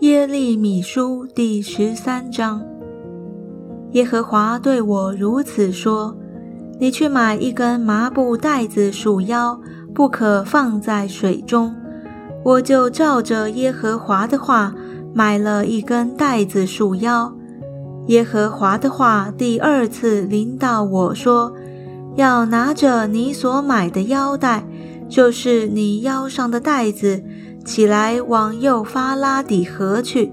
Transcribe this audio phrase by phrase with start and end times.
[0.00, 2.62] 耶利米书第十三章，
[3.92, 6.14] 耶和华对我如此说
[6.78, 9.58] ：“你去买一根麻布带子束腰，
[9.94, 11.74] 不可放在水中。”
[12.44, 14.74] 我就照着耶和华的话
[15.14, 17.34] 买了一根带子束腰。
[18.08, 21.54] 耶和华的话第二次临到我说
[22.16, 24.66] ：“要拿着你所买的腰带，
[25.08, 27.22] 就是你腰上的带子。”
[27.64, 30.30] 起来，往幼发拉底河去，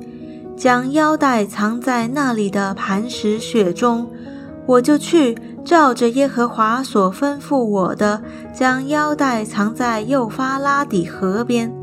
[0.58, 4.06] 将腰带藏在那里的磐石穴中。
[4.66, 8.22] 我就去，照着耶和华所吩咐我的，
[8.54, 11.74] 将腰带藏在幼发拉底河边。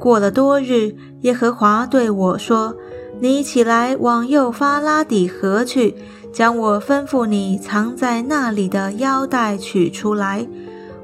[0.00, 2.74] 过了多日，耶和华对我说
[3.22, 5.94] ：“你起来，往幼发拉底河去，
[6.32, 10.44] 将我吩咐你藏在那里的腰带取出来。”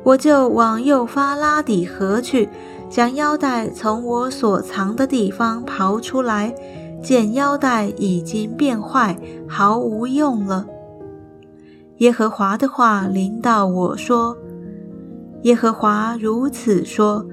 [0.03, 2.49] 我就往幼发拉底河去。
[2.91, 6.53] 将腰带从我所藏的地方刨出来，
[7.01, 9.17] 见腰带已经变坏，
[9.49, 10.67] 毫无用了。
[11.99, 14.37] 耶和华的话临到我说
[15.45, 17.25] ：“耶和华如此说：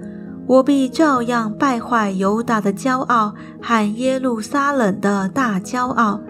[0.45, 6.22] 我必照样败坏犹大的骄傲和耶路撒冷的大骄傲。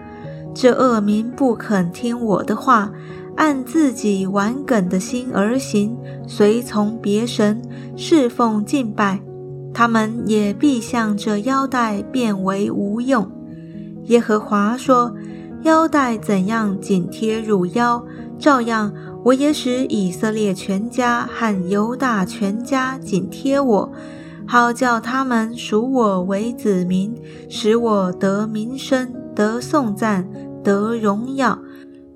[0.54, 2.90] 这恶民不肯听我的话，
[3.38, 7.62] 按自己顽梗的心而行，随从别神。”
[7.96, 9.20] 侍奉敬拜，
[9.72, 13.30] 他们也必向这腰带变为无用。
[14.06, 15.14] 耶和华说
[15.62, 18.04] ：“腰带怎样紧贴入腰，
[18.40, 18.92] 照样
[19.24, 23.92] 我也使以色列全家和犹大全家紧贴我，
[24.46, 27.14] 好叫他们属我为子民，
[27.48, 30.28] 使我得名声、得颂赞、
[30.64, 31.56] 得荣耀。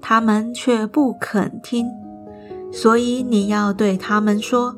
[0.02, 1.86] 他们却不肯听，
[2.70, 4.76] 所以你要对他们说。”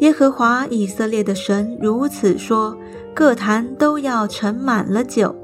[0.00, 2.76] 耶和华以色列的神如此说：
[3.14, 5.34] 各坛都要盛满了酒，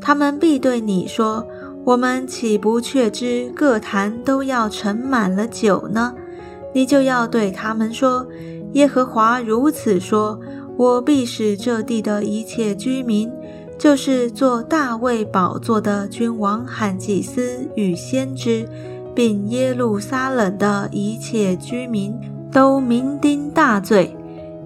[0.00, 1.46] 他们必对你说：
[1.84, 6.14] 我们岂不确知各坛都要盛满了酒呢？
[6.72, 8.26] 你就要对他们说：
[8.72, 10.40] 耶和华如此说：
[10.78, 13.30] 我必使这地的一切居民，
[13.80, 18.68] 就是做大卫宝座的君王、和祭司与先知，
[19.14, 22.14] 并耶路撒冷的一切居民。
[22.52, 24.16] 都酩酊大醉。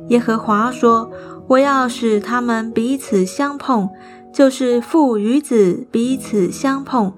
[0.08, 1.10] 耶和华说
[1.48, 3.91] ：“我要使他们彼此相碰，
[4.32, 7.12] 就是父与子彼此相碰。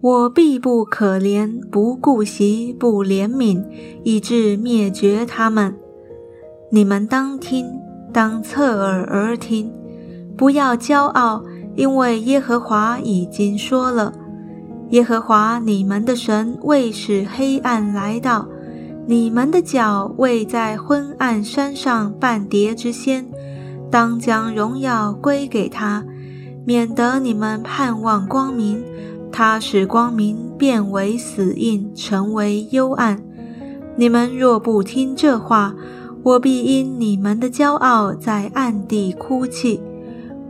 [0.00, 3.64] 我必不可怜，不顾惜，不怜悯，
[4.02, 5.76] 以致灭绝他们。
[6.72, 7.66] 你们当听，
[8.12, 9.72] 当侧耳而听，
[10.36, 11.42] 不要骄傲，
[11.74, 14.12] 因为耶和华已经说了：
[14.90, 18.46] 耶和华你们的神未使黑暗来到。”
[19.06, 23.26] 你们的脚未在昏暗山上半跌之先，
[23.90, 26.04] 当将荣耀归给他，
[26.64, 28.80] 免得你们盼望光明，
[29.32, 33.20] 他使光明变为死印，成为幽暗。
[33.96, 35.74] 你们若不听这话，
[36.22, 39.80] 我必因你们的骄傲在暗地哭泣，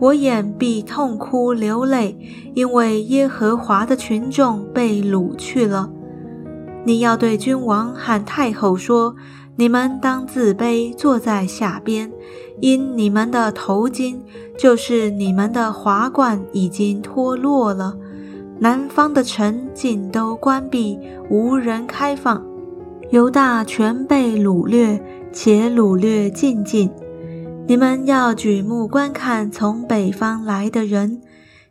[0.00, 2.16] 我眼必痛哭流泪，
[2.55, 5.91] 因为耶和华的群众被掳去了。
[6.84, 9.15] 你要对君王和太后说
[9.56, 12.10] ：“你们当自卑，坐在下边，
[12.60, 14.16] 因你们的头巾，
[14.56, 17.94] 就是你们的华冠，已经脱落了。
[18.59, 22.43] 南方的城尽都关闭，无人开放。
[23.10, 26.91] 犹大全被掳掠，且掳掠尽尽。
[27.71, 31.21] 你们要举目观看从北方来的人，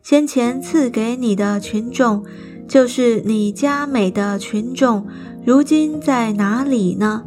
[0.02, 2.24] 先前赐给你的群众。”
[2.66, 5.06] 就是你家美的群众，
[5.44, 7.24] 如今在哪里呢？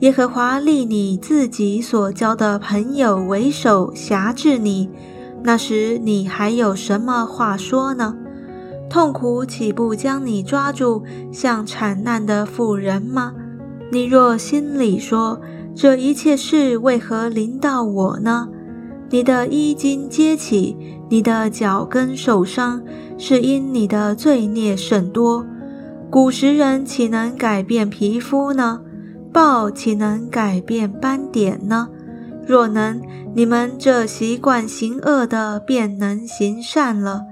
[0.00, 4.90] 耶和华立你自己所交的朋友为首，辖制你。
[5.44, 8.16] 那时你还有什么话说呢？
[8.88, 13.32] 痛苦岂不将你抓住，像产难的妇人吗？
[13.92, 15.40] 你若心里说，
[15.82, 18.50] 这一切事为何临到我呢？
[19.08, 20.76] 你的衣襟揭起，
[21.08, 22.82] 你的脚跟受伤。
[23.16, 25.46] 是因你的罪孽甚多，
[26.10, 28.82] 古时人岂能改变皮肤呢？
[29.32, 31.88] 豹岂能改变斑点呢？
[32.46, 33.00] 若能，
[33.34, 37.22] 你们这习惯行恶的便能行善了。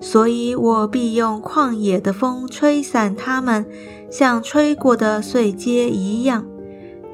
[0.00, 3.66] 所以我必用旷野的风吹散他们，
[4.08, 6.44] 像吹过的碎秸一样。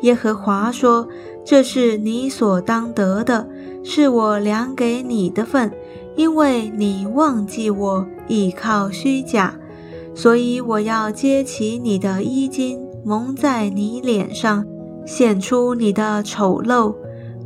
[0.05, 1.09] 耶和华说
[1.45, 3.49] ：“这是你所当得的，
[3.83, 5.73] 是我量给你的份，
[6.15, 9.55] 因为你忘记我，倚靠虚假，
[10.15, 14.67] 所以我要揭起你的衣襟，蒙在你脸上，
[15.07, 16.95] 显出你的丑陋。”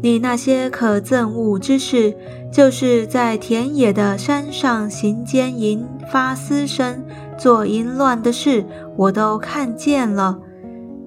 [0.01, 2.15] 你那些可憎恶之事，
[2.53, 7.05] 就是在田野的山上行奸淫、发私生、
[7.37, 8.65] 做淫乱的事，
[8.97, 10.39] 我都看见了。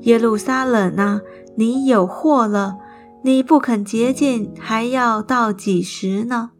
[0.02, 1.22] 耶路撒冷啊，
[1.56, 2.78] 你有祸了
[3.24, 6.52] 你不肯接近还要到几时呢？